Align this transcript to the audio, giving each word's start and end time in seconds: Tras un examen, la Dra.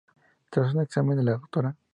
Tras 0.49 0.73
un 0.73 0.81
examen, 0.81 1.23
la 1.23 1.39
Dra. 1.53 1.77